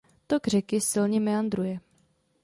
[0.27, 1.79] Tok řeky silně meandruje.